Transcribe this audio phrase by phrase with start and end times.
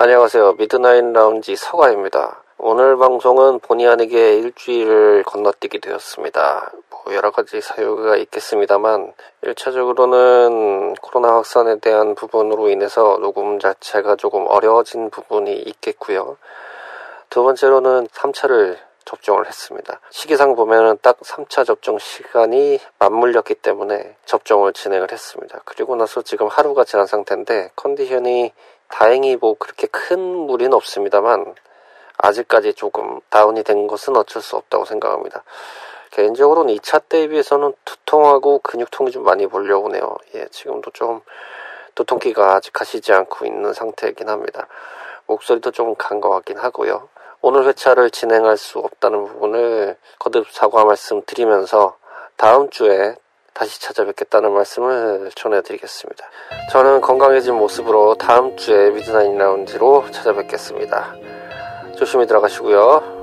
[0.00, 0.52] 안녕하세요.
[0.52, 2.44] 미드나인 라운지 서가입니다.
[2.56, 6.70] 오늘 방송은 본의 아니게 일주일을 건너뛰게 되었습니다.
[6.88, 15.10] 뭐 여러 가지 사유가 있겠습니다만 1차적으로는 코로나 확산에 대한 부분으로 인해서 녹음 자체가 조금 어려워진
[15.10, 16.36] 부분이 있겠고요.
[17.28, 18.76] 두 번째로는 3차를
[19.08, 20.00] 접종을 했습니다.
[20.10, 25.60] 시기상 보면은 딱 3차 접종 시간이 맞물렸기 때문에 접종을 진행을 했습니다.
[25.64, 28.52] 그리고 나서 지금 하루가 지난 상태인데 컨디션이
[28.88, 31.54] 다행히 뭐 그렇게 큰 무리는 없습니다만
[32.18, 35.42] 아직까지 조금 다운이 된 것은 어쩔 수 없다고 생각합니다.
[36.10, 40.16] 개인적으로는 2차 때에 비해서는 두통하고 근육통이 좀 많이 몰려오네요.
[40.34, 41.22] 예, 지금도 좀
[41.94, 44.66] 두통기가 아직 가시지 않고 있는 상태이긴 합니다.
[45.26, 47.08] 목소리도 좀간것 같긴 하고요.
[47.40, 51.96] 오늘 회차를 진행할 수 없다는 부분을 거듭 사과 말씀 드리면서
[52.36, 53.14] 다음 주에
[53.54, 56.24] 다시 찾아뵙겠다는 말씀을 전해드리겠습니다.
[56.70, 61.14] 저는 건강해진 모습으로 다음 주에 미드나인 라운지로 찾아뵙겠습니다.
[61.96, 63.17] 조심히 들어가시고요.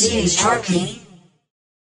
[0.00, 1.07] She is.